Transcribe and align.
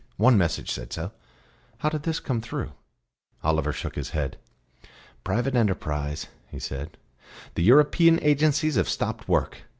One 0.17 0.35
message 0.35 0.71
said 0.71 0.91
so." 0.91 1.11
"How 1.77 1.89
did 1.89 2.01
this 2.01 2.19
come 2.19 2.41
through?" 2.41 2.71
Oliver 3.43 3.71
shook 3.71 3.93
his 3.93 4.09
head. 4.17 4.39
"Private 5.23 5.55
enterprise," 5.55 6.25
he 6.49 6.57
said. 6.57 6.97
"The 7.53 7.61
European 7.61 8.19
agencies 8.23 8.77
have 8.77 8.89
stopped 8.89 9.27
work. 9.27 9.61